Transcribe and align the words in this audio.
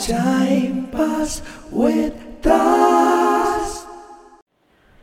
Time 0.00 0.86
pass 0.88 1.42
with 1.70 2.46
us. 2.46 3.84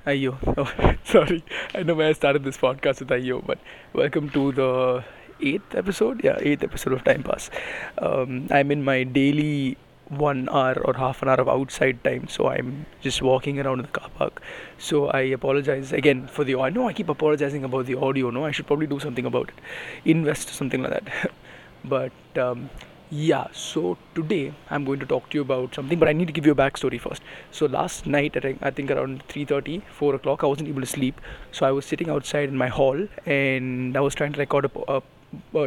Ayo. 0.07 0.35
Oh, 0.57 0.95
sorry. 1.03 1.43
I 1.75 1.83
know 1.83 1.93
why 1.93 2.07
I 2.07 2.13
started 2.13 2.43
this 2.43 2.57
podcast 2.57 2.99
with 2.99 3.09
Ayo, 3.09 3.45
but 3.45 3.59
welcome 3.93 4.31
to 4.31 4.51
the 4.51 5.03
eighth 5.41 5.75
episode. 5.75 6.23
Yeah, 6.23 6.37
eighth 6.41 6.63
episode 6.63 6.93
of 6.93 7.03
Time 7.03 7.21
Pass. 7.21 7.51
Um, 7.99 8.47
I'm 8.49 8.71
in 8.71 8.83
my 8.83 9.03
daily 9.03 9.77
one 10.07 10.49
hour 10.49 10.81
or 10.83 10.95
half 10.95 11.21
an 11.21 11.29
hour 11.29 11.39
of 11.39 11.47
outside 11.47 12.03
time, 12.03 12.27
so 12.27 12.47
I'm 12.47 12.87
just 12.99 13.21
walking 13.21 13.59
around 13.59 13.79
in 13.79 13.85
the 13.85 13.91
car 13.91 14.09
park. 14.17 14.41
So 14.79 15.07
I 15.09 15.21
apologize 15.21 15.93
again 15.93 16.25
for 16.27 16.43
the. 16.43 16.55
I 16.55 16.71
know 16.71 16.87
I 16.87 16.93
keep 16.93 17.09
apologizing 17.09 17.63
about 17.63 17.85
the 17.85 17.95
audio. 17.95 18.31
No, 18.31 18.43
I 18.43 18.51
should 18.51 18.65
probably 18.65 18.87
do 18.87 18.99
something 18.99 19.25
about 19.25 19.49
it. 19.49 19.55
Invest 20.03 20.49
something 20.49 20.81
like 20.81 20.91
that. 20.91 21.31
but 21.85 22.11
um, 22.37 22.71
yeah, 23.11 23.47
so 23.51 23.97
today 24.13 24.53
I'm 24.69 24.85
going 24.85 24.99
to 24.99 25.05
talk 25.05 25.29
to 25.31 25.37
you 25.37 25.41
about 25.41 25.73
something, 25.73 25.97
but 25.97 26.07
I 26.07 26.13
need 26.13 26.27
to 26.27 26.33
give 26.33 26.45
you 26.45 26.51
a 26.51 26.55
backstory 26.55 27.01
first. 27.01 27.23
So 27.51 27.65
last 27.65 28.05
night, 28.05 28.35
at 28.35 28.45
I 28.45 28.69
think 28.69 28.91
around 28.91 29.23
3:30, 29.27 29.81
4 29.89 30.15
o'clock, 30.15 30.43
I 30.43 30.47
wasn't 30.47 30.69
able 30.69 30.81
to 30.81 30.87
sleep. 30.87 31.19
So 31.51 31.65
I 31.65 31.71
was 31.71 31.85
sitting 31.85 32.09
outside 32.09 32.49
in 32.49 32.57
my 32.57 32.67
hall, 32.67 33.07
and 33.25 33.97
I 33.97 34.01
was 34.01 34.13
trying 34.13 34.33
to 34.33 34.39
record 34.39 34.65
a, 34.65 34.93
a 34.97 35.01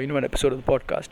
you 0.01 0.07
know 0.07 0.17
an 0.17 0.25
episode 0.25 0.53
of 0.53 0.65
the 0.65 0.73
podcast. 0.73 1.09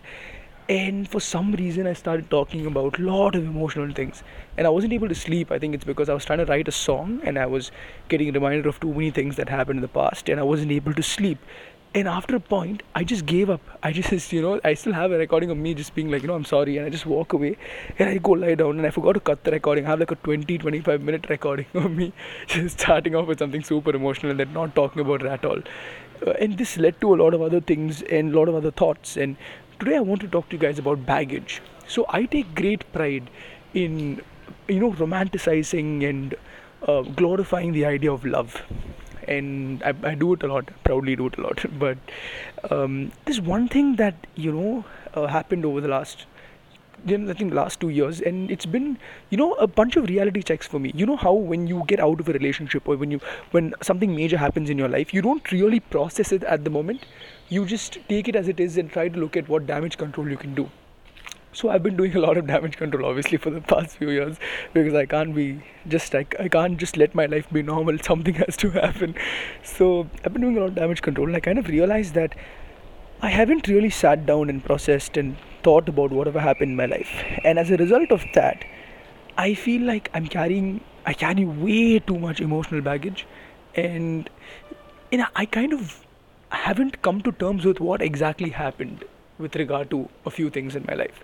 And 0.69 1.08
for 1.08 1.20
some 1.20 1.50
reason, 1.50 1.88
I 1.88 1.95
started 1.95 2.30
talking 2.30 2.64
about 2.64 3.00
a 3.00 3.02
lot 3.02 3.34
of 3.34 3.44
emotional 3.44 3.92
things, 3.92 4.22
and 4.56 4.69
I 4.69 4.70
wasn't 4.70 4.92
able 4.92 5.08
to 5.08 5.16
sleep. 5.16 5.50
I 5.50 5.58
think 5.58 5.74
it's 5.74 5.88
because 5.92 6.08
I 6.08 6.14
was 6.14 6.24
trying 6.24 6.38
to 6.38 6.44
write 6.44 6.69
a 6.69 6.72
song, 6.72 7.20
and 7.24 7.41
I 7.41 7.47
was 7.47 7.72
getting 8.08 8.33
reminded 8.33 8.66
of 8.66 8.78
too 8.78 8.94
many 8.94 9.10
things 9.10 9.34
that 9.34 9.48
happened 9.48 9.78
in 9.78 9.83
the 9.83 9.94
past, 9.98 10.28
and 10.28 10.38
I 10.38 10.44
wasn't 10.44 10.70
able 10.70 10.94
to 10.94 11.02
sleep 11.02 11.38
and 11.92 12.06
after 12.06 12.36
a 12.36 12.40
point 12.40 12.82
i 12.94 13.02
just 13.02 13.26
gave 13.26 13.50
up. 13.50 13.60
I 13.82 13.92
just 13.92 14.32
you 14.32 14.42
know 14.42 14.60
i 14.64 14.74
still 14.74 14.92
have 14.92 15.12
a 15.12 15.18
recording 15.18 15.50
of 15.50 15.56
me 15.56 15.74
just 15.74 15.94
being 15.94 16.10
like 16.10 16.22
you 16.22 16.28
know 16.28 16.34
i'm 16.34 16.44
sorry. 16.44 16.76
And 16.76 16.86
i 16.86 16.90
just 16.90 17.06
walk 17.06 17.32
away. 17.32 17.56
And 17.98 18.08
i 18.08 18.18
go 18.18 18.32
lie 18.32 18.54
down 18.54 18.78
and 18.78 18.86
i 18.86 18.90
forgot 18.90 19.12
to 19.12 19.20
cut 19.20 19.42
the 19.44 19.50
recording. 19.50 19.86
I 19.86 19.90
have 19.90 20.00
like 20.00 20.10
a 20.10 20.16
20 20.16 20.58
25 20.58 21.00
minute 21.00 21.28
recording 21.28 21.66
of 21.74 21.91
me 21.91 22.12
just 22.47 22.80
starting 22.80 23.14
off 23.14 23.27
with 23.27 23.38
something 23.38 23.62
super 23.62 23.94
emotional 23.94 24.30
and 24.30 24.41
then 24.41 24.52
not 24.52 24.74
talking 24.74 25.02
about 25.02 25.22
it 25.22 25.28
at 25.28 25.44
all. 25.44 25.58
Uh, 26.27 26.32
and 26.32 26.58
this 26.58 26.77
led 26.77 27.00
to 27.00 27.14
a 27.14 27.16
lot 27.16 27.34
of 27.34 27.42
other 27.42 27.60
things 27.60 28.02
and 28.02 28.34
a 28.34 28.38
lot 28.38 28.48
of 28.48 28.54
other 28.54 28.70
thoughts. 28.70 29.16
And 29.16 29.36
today 29.78 29.97
i 29.97 30.00
want 30.00 30.20
to 30.20 30.28
talk 30.28 30.48
to 30.50 30.56
you 30.56 30.60
guys 30.60 30.78
about 30.78 31.04
baggage. 31.06 31.60
So 31.88 32.06
i 32.08 32.25
take 32.25 32.54
great 32.54 32.91
pride 32.92 33.30
in 33.75 34.22
you 34.69 34.78
know 34.78 34.92
romanticizing 34.92 36.08
and 36.08 36.34
uh, 36.86 37.02
glorifying 37.02 37.72
the 37.72 37.84
idea 37.84 38.12
of 38.12 38.25
love 38.25 38.62
and 39.31 39.83
I, 39.83 39.95
I 40.03 40.14
do 40.14 40.33
it 40.34 40.42
a 40.42 40.48
lot 40.53 40.69
proudly 40.84 41.17
do 41.17 41.27
it 41.27 41.39
a 41.39 41.42
lot 41.42 41.64
but 41.78 41.98
um, 42.70 43.12
there's 43.25 43.41
one 43.41 43.69
thing 43.69 43.97
that 43.97 44.27
you 44.34 44.53
know 44.53 44.84
uh, 45.14 45.27
happened 45.27 45.64
over 45.64 45.81
the 45.81 45.89
last 45.89 46.27
I 47.09 47.33
think 47.33 47.55
last 47.55 47.81
two 47.81 47.89
years, 47.89 48.20
and 48.20 48.50
it's 48.50 48.67
been 48.67 48.98
you 49.31 49.39
know 49.39 49.55
a 49.55 49.67
bunch 49.67 49.97
of 49.97 50.09
reality 50.09 50.42
checks 50.42 50.67
for 50.67 50.78
me. 50.78 50.92
You 50.95 51.06
know 51.06 51.17
how 51.17 51.33
when 51.33 51.67
you 51.67 51.83
get 51.87 51.98
out 51.98 52.20
of 52.20 52.28
a 52.28 52.33
relationship 52.33 52.87
or 52.87 52.97
when 52.97 53.11
you 53.11 53.20
when 53.53 53.72
something 53.81 54.14
major 54.14 54.37
happens 54.37 54.69
in 54.69 54.77
your 54.77 54.89
life, 54.89 55.14
you 55.14 55.22
don't 55.22 55.50
really 55.50 55.81
process 55.81 56.31
it 56.31 56.44
at 56.44 56.65
the 56.65 56.70
moment. 56.70 57.06
You 57.48 57.65
just 57.65 57.98
take 58.11 58.28
it 58.28 58.37
as 58.37 58.48
it 58.48 58.61
is 58.61 58.77
and 58.77 58.92
try 58.92 59.09
to 59.09 59.19
look 59.19 59.34
at 59.37 59.48
what 59.48 59.67
damage 59.67 59.97
control 59.97 60.28
you 60.28 60.37
can 60.37 60.55
do 60.55 60.70
so 61.53 61.69
I've 61.69 61.83
been 61.83 61.97
doing 61.97 62.15
a 62.15 62.20
lot 62.20 62.37
of 62.37 62.47
damage 62.47 62.77
control 62.77 63.06
obviously 63.06 63.37
for 63.37 63.51
the 63.51 63.61
past 63.61 63.97
few 63.97 64.11
years 64.11 64.37
because 64.73 64.95
I 64.95 65.06
can't 65.06 65.34
be 65.34 65.62
just 65.89 66.15
like 66.15 66.37
I 66.39 66.48
can't 66.48 66.79
just 66.79 66.97
let 66.97 67.15
my 67.15 67.27
life 67.27 67.51
be 67.51 67.62
normal. 67.62 67.98
Something 68.03 68.34
has 68.34 68.56
to 68.59 68.70
happen. 68.70 69.15
So 69.62 70.09
I've 70.25 70.33
been 70.33 70.43
doing 70.43 70.56
a 70.56 70.61
lot 70.61 70.69
of 70.69 70.75
damage 70.77 71.03
control. 71.03 71.27
And 71.27 71.37
I 71.37 71.41
kind 71.41 71.59
of 71.59 71.69
realized 71.69 72.15
that 72.15 72.37
I 73.21 73.31
haven't 73.31 73.67
really 73.69 73.91
sat 73.91 74.27
down 74.27 74.48
and 74.48 74.65
processed 74.65 75.17
and 75.17 75.37
thought 75.62 75.89
about 75.89 76.11
whatever 76.11 76.41
happened 76.41 76.71
in 76.71 76.77
my 76.77 76.87
life. 76.87 77.11
And 77.45 77.59
as 77.59 77.71
a 77.71 77.77
result 77.77 78.12
of 78.12 78.25
that 78.34 78.65
I 79.37 79.55
feel 79.55 79.83
like 79.83 80.09
I'm 80.15 80.27
carrying 80.27 80.81
I 81.05 81.15
carry 81.15 81.45
way 81.45 81.98
too 81.98 82.19
much 82.19 82.41
emotional 82.41 82.81
baggage. 82.81 83.27
And 83.75 84.31
you 85.10 85.19
know 85.19 85.27
I 85.34 85.47
kind 85.47 85.72
of 85.72 86.06
haven't 86.50 87.03
come 87.03 87.21
to 87.22 87.33
terms 87.33 87.65
with 87.65 87.81
what 87.81 88.03
exactly 88.03 88.50
happened 88.50 89.05
with 89.40 89.56
regard 89.56 89.90
to 89.90 90.09
a 90.25 90.31
few 90.31 90.50
things 90.50 90.75
in 90.75 90.85
my 90.88 90.96
life 91.03 91.23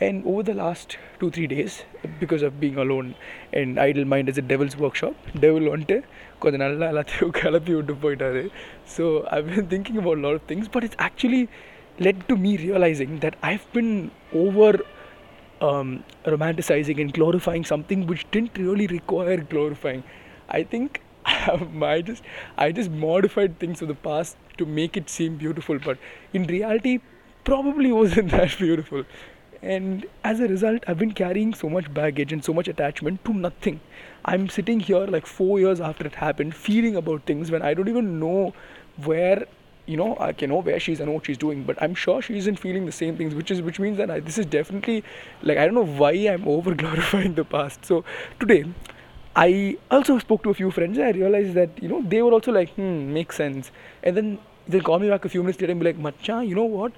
and 0.00 0.24
over 0.24 0.42
the 0.42 0.54
last 0.54 0.96
two 1.20 1.30
three 1.30 1.46
days 1.46 1.82
because 2.20 2.42
of 2.42 2.58
being 2.60 2.76
alone 2.76 3.14
and 3.52 3.78
idle 3.78 4.04
mind 4.04 4.28
is 4.32 4.38
a 4.38 4.46
devil's 4.52 4.76
workshop 4.84 5.14
devil 5.44 5.66
வந்துட்டு 5.72 5.98
கொஞ்சம் 6.42 6.62
நல்லா 6.64 6.86
எல்லாத்தையும் 6.92 7.34
கிளப்பி 7.40 7.72
விட்டு 7.78 7.94
போயிட்டாரு 8.04 8.44
so 8.94 9.04
I've 9.32 9.50
been 9.56 9.68
thinking 9.74 9.98
about 10.02 10.16
a 10.20 10.22
lot 10.26 10.36
of 10.38 10.44
things 10.52 10.66
but 10.76 10.84
it's 10.86 10.98
actually 11.08 11.42
led 12.06 12.18
to 12.30 12.36
me 12.44 12.52
realizing 12.66 13.12
that 13.24 13.34
I've 13.48 13.66
been 13.76 13.92
over 14.44 14.70
um, 15.68 15.88
romanticizing 16.34 16.98
and 17.02 17.12
glorifying 17.18 17.64
something 17.72 18.00
which 18.10 18.24
didn't 18.34 18.56
really 18.64 18.88
require 18.98 19.38
glorifying 19.54 20.02
I 20.58 20.62
think 20.72 21.02
I 21.90 21.96
just 22.10 22.22
I 22.64 22.72
just 22.80 22.90
modified 23.06 23.52
things 23.62 23.80
of 23.84 23.88
the 23.88 24.00
past 24.08 24.36
to 24.60 24.66
make 24.80 24.96
it 25.00 25.08
seem 25.18 25.36
beautiful 25.44 25.78
but 25.88 25.98
in 26.32 26.44
reality 26.56 26.94
probably 27.45 27.91
wasn't 27.91 28.31
that 28.37 28.57
beautiful. 28.57 29.05
And 29.61 30.05
as 30.23 30.39
a 30.41 30.47
result 30.47 30.83
i've 30.87 30.99
been 30.99 31.13
carrying 31.19 31.53
so 31.59 31.69
much 31.69 31.91
baggage 31.93 32.33
and 32.33 32.43
so 32.43 32.53
much 32.53 32.67
attachment 32.67 33.23
to 33.25 33.33
nothing. 33.33 33.79
I'm 34.25 34.49
sitting 34.49 34.79
here 34.79 35.05
like 35.17 35.25
four 35.25 35.59
years 35.59 35.79
after 35.79 36.05
it 36.05 36.15
happened 36.15 36.55
feeling 36.55 36.95
about 37.01 37.23
things 37.31 37.51
when 37.51 37.61
i 37.61 37.73
don't 37.73 37.87
even 37.93 38.19
know 38.19 38.53
where 39.05 39.45
you 39.93 39.97
know 40.01 40.17
i 40.27 40.33
can 40.33 40.49
know 40.49 40.59
where 40.67 40.79
she's 40.79 40.99
and 40.99 41.13
what 41.13 41.25
she's 41.25 41.37
doing. 41.45 41.63
But 41.63 41.81
i'm 41.81 41.95
sure 41.95 42.21
she 42.21 42.37
isn't 42.37 42.59
feeling 42.65 42.85
the 42.85 42.97
same 42.99 43.17
things 43.17 43.33
which 43.33 43.49
is 43.55 43.61
which 43.61 43.79
means 43.79 43.97
that 43.97 44.11
I, 44.11 44.19
this 44.19 44.37
is 44.37 44.45
definitely 44.57 45.03
like 45.41 45.57
i 45.57 45.65
don't 45.65 45.75
know 45.75 45.91
why 46.03 46.11
i'm 46.33 46.47
over 46.57 46.75
glorifying 46.75 47.35
the 47.35 47.45
past. 47.45 47.85
So 47.85 48.03
today 48.39 48.65
i 49.35 49.77
also 49.89 50.19
spoke 50.19 50.43
to 50.43 50.49
a 50.51 50.53
few 50.53 50.69
friends 50.71 50.97
and 50.97 51.07
i 51.07 51.11
realized 51.11 51.55
that 51.55 51.81
you 51.81 51.89
know 51.89 52.03
they 52.15 52.21
were 52.21 52.33
also 52.33 52.51
like 52.51 52.75
hmm 52.75 53.13
makes 53.13 53.35
sense. 53.35 53.71
And 54.03 54.15
then 54.17 54.37
they'll 54.67 54.87
call 54.93 54.99
me 54.99 55.09
back 55.09 55.25
a 55.25 55.29
few 55.29 55.41
minutes 55.41 55.59
later 55.61 55.71
and 55.71 55.79
be 55.79 55.91
like 55.91 55.97
macha 55.97 56.43
you 56.43 56.55
know 56.55 56.69
what 56.77 56.91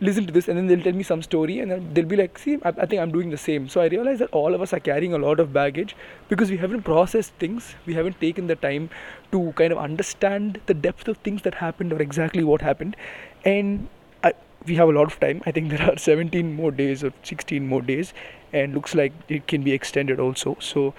listen 0.00 0.26
to 0.26 0.32
this 0.32 0.48
and 0.48 0.56
then 0.56 0.66
they'll 0.68 0.82
tell 0.82 0.92
me 0.92 1.02
some 1.02 1.22
story 1.22 1.58
and 1.58 1.70
then 1.70 1.92
they'll 1.92 2.06
be 2.06 2.16
like 2.16 2.38
see 2.38 2.56
I, 2.62 2.68
I, 2.68 2.86
think 2.86 3.02
i'm 3.02 3.10
doing 3.10 3.30
the 3.30 3.36
same. 3.36 3.68
So 3.68 3.80
i 3.80 3.86
realize 3.88 4.20
that 4.20 4.30
all 4.30 4.54
of 4.54 4.62
us 4.62 4.72
are 4.72 4.80
carrying 4.80 5.12
a 5.12 5.18
lot 5.18 5.40
of 5.40 5.52
baggage 5.52 5.96
because 6.28 6.50
we 6.50 6.56
haven't 6.56 6.82
processed 6.82 7.32
things. 7.34 7.74
We 7.86 7.94
haven't 7.94 8.20
taken 8.20 8.46
the 8.46 8.56
time 8.56 8.90
to 9.32 9.52
kind 9.56 9.72
of 9.72 9.78
understand 9.78 10.60
the 10.66 10.74
depth 10.74 11.08
of 11.08 11.18
things 11.18 11.42
that 11.42 11.54
happened 11.54 11.92
or 11.92 12.00
exactly 12.00 12.44
what 12.44 12.60
happened. 12.60 12.96
And 13.44 13.88
I, 14.22 14.34
we 14.66 14.76
have 14.76 14.88
a 14.88 14.92
lot 14.92 15.12
of 15.12 15.18
time. 15.18 15.42
I 15.46 15.52
think 15.52 15.70
there 15.70 15.82
are 15.82 15.96
17 15.96 16.54
more 16.54 16.70
days 16.70 17.02
or 17.02 17.12
16 17.22 17.66
more 17.66 17.82
days 17.82 18.14
and 18.52 18.74
looks 18.74 18.94
like 18.94 19.12
it 19.28 19.46
can 19.48 19.62
be 19.62 19.72
extended 19.72 20.20
also. 20.20 20.56
So 20.60 20.94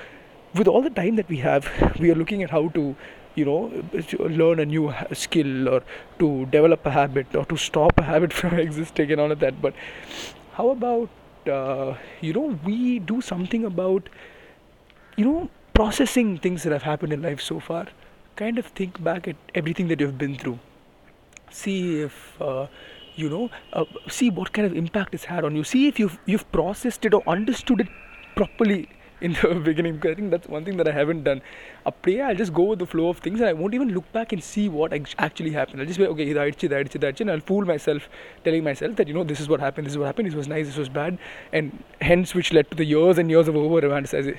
with 0.54 0.68
all 0.68 0.82
the 0.82 0.90
time 0.90 1.16
that 1.16 1.30
we 1.30 1.38
have 1.38 1.70
we 2.00 2.12
are 2.12 2.16
looking 2.16 2.44
at 2.44 2.50
how 2.50 2.70
to 2.70 2.96
you 3.40 3.46
know 3.46 3.62
learn 4.40 4.60
a 4.60 4.66
new 4.66 4.94
skill 5.14 5.70
or 5.76 5.84
to 6.20 6.46
develop 6.58 6.86
a 6.86 6.92
habit 6.98 7.36
or 7.36 7.46
to 7.54 7.58
stop 7.68 8.04
a 8.04 8.04
habit 8.10 8.34
from 8.42 8.60
existing 8.60 9.12
and 9.12 9.22
all 9.22 9.32
of 9.32 9.40
that. 9.40 9.62
But 9.62 9.74
how 10.54 10.70
about 10.70 11.10
uh, 11.48 11.96
you 12.22 12.34
know 12.34 12.60
we 12.66 13.00
do 13.00 13.22
something 13.22 13.66
about 13.66 14.10
you 15.16 15.26
know 15.26 15.50
processing 15.74 16.38
things 16.38 16.64
that 16.64 16.74
have 16.74 16.84
happened 16.84 17.14
in 17.14 17.22
life 17.22 17.42
so 17.42 17.60
far. 17.60 17.88
Kind 18.36 18.58
of 18.58 18.66
think 18.80 19.02
back 19.04 19.28
at 19.28 19.36
everything 19.56 19.88
that 19.90 20.00
you've 20.00 20.18
been 20.18 20.36
through. 20.38 20.60
See 21.52 22.02
if 22.02 22.42
uh, 22.42 22.68
you 23.16 23.30
know 23.30 23.50
uh, 23.74 23.86
see 24.08 24.30
what 24.30 24.54
kind 24.54 24.66
of 24.66 24.76
impact 24.84 25.14
it's 25.14 25.26
had 25.26 25.44
on 25.44 25.56
you. 25.56 25.64
See 25.64 25.88
if 25.88 26.00
you've 26.00 26.20
you've 26.26 26.50
processed 26.52 27.06
it 27.06 27.14
or 27.14 27.24
understood 27.28 27.82
it 27.82 27.88
properly 28.36 28.88
in 29.22 29.34
the 29.34 29.56
beginning 29.64 29.96
because 29.96 30.12
I 30.12 30.16
think 30.16 30.32
that's 30.32 30.48
one 30.48 30.66
thing 30.66 30.78
that 30.78 30.88
I 30.88 30.92
haven't 30.92 31.24
done. 31.24 31.42
A 31.86 31.92
prayer, 31.92 32.26
I'll 32.26 32.36
just 32.36 32.54
go 32.54 32.64
with 32.64 32.80
the 32.80 32.86
flow 32.86 33.10
of 33.10 33.20
things 33.20 33.40
and 33.40 33.50
I 33.50 33.54
won't 33.54 33.74
even 33.74 33.94
look 33.94 34.12
back 34.12 34.32
and 34.32 34.44
see 34.44 34.70
what 34.70 34.94
actually 34.94 35.52
happened. 35.52 35.82
I'll 35.82 35.88
just 35.88 36.00
be 36.00 36.06
okay, 36.08 36.34
idchi, 36.34 36.70
that, 36.70 36.90
idchi, 36.90 37.22
and 37.22 37.32
I'll 37.32 37.40
fool 37.40 37.66
myself, 37.66 38.10
telling 38.44 38.64
myself 38.64 38.96
that, 38.98 39.08
you 39.08 39.14
know, 39.14 39.24
this 39.24 39.40
is 39.40 39.50
what 39.50 39.60
happened, 39.60 39.88
this 39.88 39.94
is 39.94 39.98
what 39.98 40.06
happened, 40.06 40.28
this 40.28 40.36
was 40.36 40.48
nice, 40.48 40.68
this 40.68 40.78
was 40.78 40.90
bad, 40.90 41.18
and 41.52 41.84
hence 42.02 42.34
which 42.34 42.54
led 42.54 42.70
to 42.72 42.78
the 42.78 42.86
years 42.86 43.18
and 43.18 43.30
years 43.30 43.48
of 43.48 43.56
over 43.56 43.82
romanticization. 43.82 44.38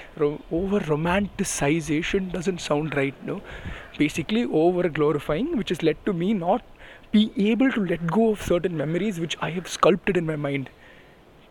Over 0.50 0.80
romanticization 0.80 2.32
doesn't 2.32 2.60
sound 2.60 2.96
right, 2.96 3.14
no? 3.24 3.42
Basically, 3.98 4.44
over 4.44 4.88
glorifying, 4.88 5.56
which 5.56 5.68
has 5.68 5.82
led 5.82 6.04
to 6.06 6.12
me 6.12 6.32
not 6.34 6.62
being 7.12 7.32
able 7.36 7.70
to 7.72 7.84
let 7.84 8.06
go 8.06 8.30
of 8.30 8.40
certain 8.40 8.76
memories 8.76 9.18
which 9.18 9.36
I 9.40 9.50
have 9.50 9.66
sculpted 9.66 10.16
in 10.16 10.26
my 10.26 10.36
mind 10.36 10.70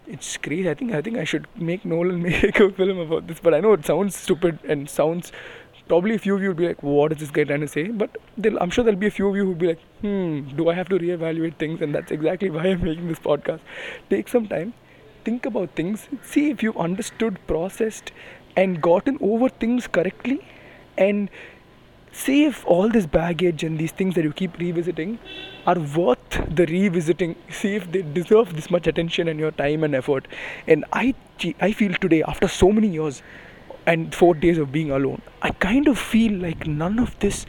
it's 0.09 0.37
crazy. 0.37 0.69
I 0.69 0.73
think 0.73 0.93
I 0.93 1.01
think 1.01 1.17
I 1.17 1.23
should 1.23 1.47
make 1.55 1.85
Nolan 1.85 2.21
make 2.29 2.59
a 2.59 2.71
film 2.71 2.99
about 2.99 3.27
this. 3.27 3.39
But 3.39 3.53
I 3.53 3.59
know 3.59 3.73
it 3.73 3.85
sounds 3.85 4.15
stupid 4.15 4.59
and 4.63 4.89
sounds 4.89 5.31
probably 5.89 6.15
a 6.15 6.19
few 6.19 6.35
of 6.35 6.41
you 6.41 6.49
will 6.49 6.55
be 6.55 6.67
like, 6.67 6.81
what 6.83 7.11
is 7.11 7.19
this 7.19 7.31
guy 7.31 7.43
trying 7.43 7.61
to 7.61 7.67
say? 7.67 7.87
But 7.87 8.15
I'm 8.61 8.69
sure 8.69 8.83
there'll 8.83 8.99
be 8.99 9.07
a 9.07 9.11
few 9.11 9.27
of 9.27 9.35
you 9.35 9.45
who'll 9.45 9.55
be 9.55 9.67
like, 9.67 9.81
hmm, 10.01 10.41
do 10.55 10.69
I 10.69 10.75
have 10.75 10.87
to 10.89 10.99
reevaluate 10.99 11.55
things? 11.55 11.81
And 11.81 11.93
that's 11.93 12.11
exactly 12.11 12.49
why 12.57 12.67
I'm 12.67 12.83
making 12.83 13.07
this 13.07 13.19
podcast. 13.19 13.59
Take 14.09 14.27
some 14.27 14.47
time, 14.47 14.73
think 15.25 15.45
about 15.45 15.75
things, 15.75 16.07
see 16.23 16.49
if 16.51 16.63
you've 16.63 16.77
understood, 16.77 17.39
processed, 17.47 18.11
and 18.55 18.81
gotten 18.81 19.17
over 19.19 19.49
things 19.49 19.87
correctly, 19.87 20.45
and 20.97 21.29
see 22.11 22.45
if 22.45 22.65
all 22.65 22.89
this 22.89 23.05
baggage 23.05 23.63
and 23.63 23.77
these 23.79 23.91
things 23.91 24.15
that 24.15 24.23
you 24.23 24.33
keep 24.33 24.57
revisiting 24.57 25.19
are 25.65 25.79
worth 25.79 26.55
the 26.55 26.65
revisiting. 26.65 27.35
See 27.49 27.75
if 27.75 27.91
they 27.91 28.01
deserve 28.01 28.55
this 28.55 28.69
much 28.69 28.87
attention 28.87 29.27
and 29.27 29.39
your 29.39 29.51
time 29.51 29.83
and 29.83 29.95
effort. 29.95 30.27
And 30.67 30.85
i 30.93 31.13
i 31.61 31.71
feel 31.71 31.93
today 31.93 32.21
after 32.23 32.47
so 32.47 32.71
many 32.71 32.87
years 32.89 33.21
and 33.85 34.13
4 34.13 34.35
days 34.35 34.57
of 34.57 34.71
being 34.71 34.91
alone 34.91 35.21
i 35.41 35.51
kind 35.65 35.87
of 35.87 35.97
feel 35.97 36.33
like 36.33 36.67
none 36.67 36.99
of 36.99 37.17
this 37.19 37.45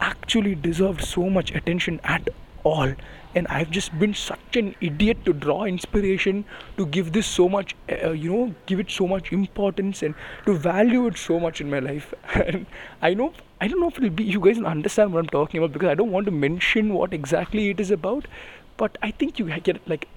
actually 0.00 0.54
deserved 0.54 1.04
so 1.04 1.28
much 1.28 1.52
attention 1.54 2.00
at 2.04 2.30
all. 2.72 2.94
And 3.38 3.46
i've 3.54 3.70
just 3.76 3.96
been 4.02 4.14
such 4.18 4.56
an 4.58 4.68
idiot 4.88 5.18
to 5.26 5.32
draw 5.40 5.56
inspiration 5.70 6.38
to 6.76 6.86
give 6.94 7.10
this 7.16 7.26
so 7.38 7.48
much 7.54 7.74
uh, 7.96 8.12
you 8.12 8.30
know 8.34 8.54
give 8.70 8.80
it 8.84 8.94
so 8.94 9.08
much 9.14 9.30
importance 9.38 10.02
and 10.08 10.14
to 10.46 10.54
value 10.66 11.06
it 11.08 11.18
so 11.24 11.38
much 11.38 11.60
in 11.60 11.68
my 11.74 11.80
life. 11.88 12.14
And 12.44 12.64
i 13.08 13.12
know 13.20 13.32
i 13.60 13.68
don't 13.68 13.80
know 13.80 13.88
if 13.88 13.98
it'll 13.98 14.16
be 14.20 14.24
you 14.36 14.40
guys 14.46 14.62
understand 14.72 15.12
what 15.12 15.20
i'm 15.24 15.32
talking 15.34 15.62
about 15.62 15.72
because 15.76 15.90
i 15.90 15.94
don't 16.00 16.16
want 16.16 16.30
to 16.30 16.36
mention 16.46 16.94
what 16.94 17.12
exactly 17.18 17.68
it 17.74 17.84
is 17.86 17.90
about 17.90 18.26
but 18.82 18.98
i 19.02 19.10
think 19.10 19.38
you 19.38 19.46
get 19.68 19.80
like 19.94 20.08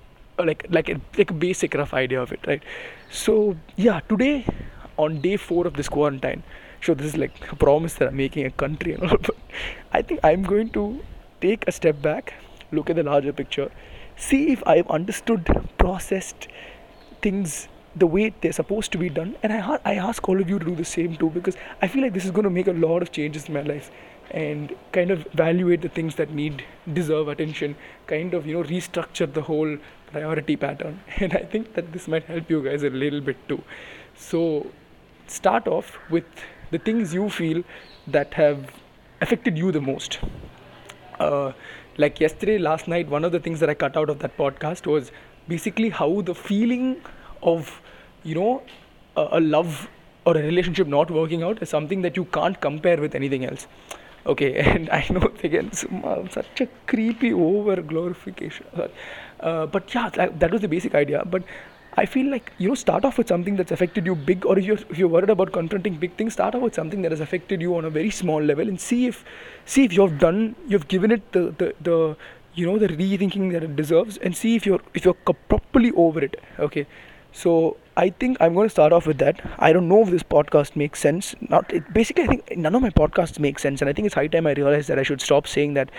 like 0.49 0.65
like 0.69 0.89
a, 0.89 0.99
like 1.17 1.31
a 1.31 1.33
basic 1.33 1.73
rough 1.73 1.93
idea 1.93 2.21
of 2.21 2.31
it 2.31 2.47
right? 2.47 2.63
So 3.09 3.57
yeah 3.75 3.99
today 4.09 4.45
on 4.97 5.21
day 5.21 5.37
4 5.37 5.67
of 5.67 5.73
this 5.73 5.89
quarantine 5.89 6.43
so 6.81 6.93
this 6.93 7.07
is 7.07 7.17
like 7.17 7.51
a 7.51 7.55
promise 7.55 7.95
that 7.95 8.09
i'm 8.09 8.17
making 8.17 8.45
a 8.45 8.51
country 8.51 8.93
and 8.93 9.03
all 9.03 9.17
but 9.29 9.35
i 9.99 10.01
think 10.01 10.19
i'm 10.23 10.43
going 10.43 10.69
to 10.77 10.83
take 11.41 11.67
a 11.67 11.71
step 11.71 12.01
back 12.01 12.33
look 12.71 12.89
at 12.89 12.95
the 12.95 13.03
larger 13.03 13.33
picture, 13.33 13.71
see 14.15 14.51
if 14.51 14.65
I've 14.67 14.87
understood, 14.89 15.45
processed 15.77 16.47
things 17.21 17.67
the 17.95 18.07
way 18.07 18.33
they're 18.41 18.53
supposed 18.53 18.91
to 18.91 18.97
be 18.97 19.09
done. 19.09 19.35
And 19.41 19.51
I, 19.51 19.79
I 19.83 19.95
ask 19.95 20.27
all 20.29 20.39
of 20.39 20.49
you 20.49 20.59
to 20.59 20.65
do 20.65 20.75
the 20.75 20.85
same 20.85 21.15
too 21.15 21.29
because 21.29 21.57
I 21.81 21.87
feel 21.87 22.03
like 22.03 22.13
this 22.13 22.25
is 22.25 22.31
going 22.31 22.43
to 22.43 22.49
make 22.49 22.67
a 22.67 22.73
lot 22.73 23.01
of 23.01 23.11
changes 23.11 23.47
in 23.47 23.53
my 23.53 23.61
life 23.61 23.91
and 24.31 24.75
kind 24.91 25.09
of 25.09 25.25
evaluate 25.33 25.81
the 25.81 25.89
things 25.89 26.15
that 26.15 26.29
need 26.29 26.63
deserve 26.93 27.27
attention 27.27 27.75
kind 28.05 28.35
of 28.35 28.45
you 28.45 28.53
know 28.53 28.63
restructure 28.63 29.31
the 29.33 29.41
whole 29.41 29.77
priority 30.11 30.55
pattern. 30.55 30.99
And 31.17 31.33
i 31.33 31.41
think 31.41 31.73
that 31.73 31.91
this 31.93 32.07
might 32.07 32.25
help 32.25 32.49
you 32.49 32.63
guys 32.63 32.83
a 32.83 32.91
little 32.91 33.21
bit 33.21 33.37
too. 33.49 33.63
So 34.15 34.67
start 35.25 35.67
off 35.67 35.97
with 36.11 36.25
the 36.69 36.77
things 36.77 37.13
you 37.13 37.29
feel 37.29 37.63
that 38.05 38.35
have 38.35 38.71
affected 39.19 39.57
you 39.57 39.71
the 39.71 39.81
most 39.81 40.19
uh, 41.19 41.53
like 41.97 42.19
yesterday, 42.19 42.57
last 42.57 42.87
night, 42.87 43.07
one 43.09 43.25
of 43.25 43.31
the 43.31 43.39
things 43.39 43.59
that 43.59 43.69
I 43.69 43.73
cut 43.73 43.97
out 43.97 44.09
of 44.09 44.19
that 44.19 44.37
podcast 44.37 44.87
was 44.87 45.11
basically 45.47 45.89
how 45.89 46.21
the 46.21 46.35
feeling 46.35 47.01
of, 47.43 47.81
you 48.23 48.35
know, 48.35 48.61
a, 49.17 49.27
a 49.33 49.39
love 49.39 49.89
or 50.25 50.37
a 50.37 50.41
relationship 50.41 50.87
not 50.87 51.11
working 51.11 51.43
out 51.43 51.61
is 51.61 51.69
something 51.69 52.01
that 52.03 52.15
you 52.15 52.25
can't 52.25 52.59
compare 52.61 52.97
with 52.97 53.15
anything 53.15 53.45
else. 53.45 53.67
Okay, 54.25 54.55
and 54.73 54.89
I 54.89 55.05
know 55.09 55.31
again, 55.43 55.71
such 55.73 56.61
a 56.61 56.67
creepy 56.87 57.33
over 57.33 57.81
glorification. 57.81 58.65
Uh, 59.39 59.65
but 59.65 59.93
yeah, 59.93 60.09
that 60.09 60.51
was 60.51 60.61
the 60.61 60.67
basic 60.67 60.95
idea. 60.95 61.23
But 61.25 61.43
I 62.01 62.05
feel 62.05 62.27
like 62.33 62.51
you 62.57 62.69
know 62.69 62.75
start 62.81 63.05
off 63.07 63.17
with 63.19 63.27
something 63.33 63.55
that's 63.59 63.73
affected 63.75 64.05
you 64.09 64.15
big, 64.29 64.45
or 64.45 64.57
if 64.59 64.65
you're 64.65 64.81
if 64.95 64.97
you're 64.97 65.13
worried 65.15 65.31
about 65.35 65.51
confronting 65.57 65.95
big 66.03 66.15
things, 66.21 66.33
start 66.33 66.55
off 66.55 66.61
with 66.61 66.75
something 66.79 67.01
that 67.05 67.11
has 67.15 67.23
affected 67.27 67.61
you 67.67 67.75
on 67.77 67.85
a 67.85 67.93
very 67.99 68.11
small 68.19 68.41
level, 68.51 68.73
and 68.73 68.79
see 68.87 68.99
if 69.07 69.23
see 69.65 69.85
if 69.89 69.93
you've 69.99 70.17
done 70.25 70.55
you've 70.67 70.87
given 70.95 71.15
it 71.17 71.31
the 71.37 71.43
the, 71.61 71.73
the 71.89 71.97
you 72.55 72.65
know 72.69 72.77
the 72.83 72.89
rethinking 73.01 73.51
that 73.53 73.63
it 73.69 73.75
deserves, 73.75 74.17
and 74.17 74.35
see 74.43 74.55
if 74.55 74.65
you're 74.71 74.81
if 74.93 75.05
you're 75.05 75.21
properly 75.53 75.91
over 76.07 76.23
it. 76.29 76.39
Okay, 76.67 76.85
so 77.31 77.77
I 77.95 78.11
think 78.11 78.37
I'm 78.39 78.53
going 78.53 78.65
to 78.65 78.69
start 78.69 78.93
off 78.93 79.05
with 79.05 79.17
that. 79.17 79.41
I 79.59 79.73
don't 79.73 79.89
know 79.89 80.01
if 80.01 80.09
this 80.09 80.23
podcast 80.23 80.75
makes 80.75 80.99
sense. 80.99 81.35
Not 81.41 81.71
it, 81.73 81.93
basically, 81.93 82.23
I 82.23 82.27
think 82.27 82.57
none 82.57 82.73
of 82.73 82.81
my 82.81 82.89
podcasts 82.89 83.39
make 83.39 83.59
sense, 83.59 83.81
and 83.81 83.89
I 83.89 83.93
think 83.93 84.05
it's 84.05 84.15
high 84.15 84.27
time 84.27 84.47
I 84.47 84.53
realize 84.53 84.87
that 84.87 84.97
I 84.97 85.03
should 85.03 85.21
stop 85.21 85.47
saying 85.47 85.73
that 85.73 85.89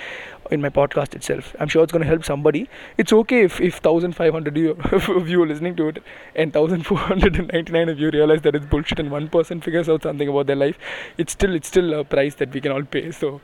in 0.51 0.63
my 0.63 0.71
podcast 0.71 1.15
itself. 1.15 1.55
I'm 1.61 1.69
sure 1.69 1.83
it's 1.83 1.93
going 1.93 2.03
to 2.03 2.09
help 2.09 2.25
somebody. 2.25 2.69
It's 2.97 3.13
okay 3.13 3.43
if 3.43 3.61
if 3.61 3.85
1,500 3.85 4.57
of 4.93 5.29
you 5.29 5.43
are 5.43 5.47
listening 5.47 5.77
to 5.77 5.89
it, 5.89 6.03
and 6.35 6.55
1,499 6.55 7.89
of 7.89 7.99
you 7.99 8.11
realize 8.11 8.41
that 8.43 8.55
it's 8.55 8.67
bullshit, 8.67 8.99
and 8.99 9.11
one 9.11 9.29
person 9.29 9.61
figures 9.61 9.89
out 9.89 10.03
something 10.03 10.29
about 10.29 10.47
their 10.47 10.57
life. 10.57 10.79
It's 11.19 11.33
still 11.33 11.55
it's 11.55 11.69
still 11.69 11.93
a 12.01 12.05
price 12.05 12.35
that 12.37 12.53
we 12.55 12.63
can 12.63 12.73
all 12.73 12.83
pay. 12.83 13.11
So 13.11 13.43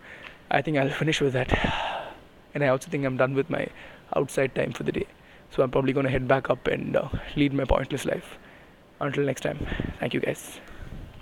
I 0.51 0.63
think 0.63 0.79
I'll 0.79 0.97
finish 1.05 1.21
with 1.21 1.35
that, 1.35 1.53
and 2.55 2.65
I 2.65 2.69
also 2.69 2.91
think 2.91 3.05
I'm 3.05 3.19
done 3.19 3.35
with 3.35 3.51
my 3.51 3.69
outside 4.15 4.55
time 4.55 4.73
for 4.73 4.83
the 4.83 4.93
day. 4.93 5.07
So 5.51 5.63
I'm 5.63 5.71
probably 5.71 5.93
going 5.93 6.05
to 6.05 6.13
head 6.13 6.29
back 6.29 6.51
up 6.51 6.67
and 6.67 6.97
uh, 6.97 7.09
lead 7.37 7.53
my 7.53 7.65
pointless 7.65 8.05
life. 8.05 8.39
Until 9.01 9.25
next 9.25 9.43
time, 9.43 9.67
thank 10.01 10.15
you 10.15 10.21
guys. 10.21 10.61